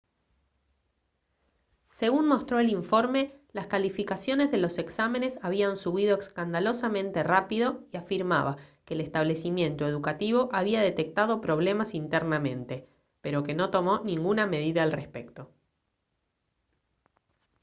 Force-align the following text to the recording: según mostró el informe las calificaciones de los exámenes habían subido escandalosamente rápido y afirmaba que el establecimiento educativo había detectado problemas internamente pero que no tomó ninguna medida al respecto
según 1.91 2.27
mostró 2.27 2.57
el 2.57 2.71
informe 2.71 3.39
las 3.51 3.67
calificaciones 3.67 4.49
de 4.49 4.57
los 4.57 4.79
exámenes 4.79 5.37
habían 5.43 5.77
subido 5.77 6.17
escandalosamente 6.17 7.21
rápido 7.21 7.83
y 7.91 7.97
afirmaba 7.97 8.57
que 8.83 8.95
el 8.95 9.01
establecimiento 9.01 9.87
educativo 9.87 10.49
había 10.53 10.81
detectado 10.81 11.39
problemas 11.39 11.93
internamente 11.93 12.89
pero 13.21 13.43
que 13.43 13.53
no 13.53 13.69
tomó 13.69 13.99
ninguna 13.99 14.47
medida 14.47 14.81
al 14.81 14.91
respecto 14.91 15.51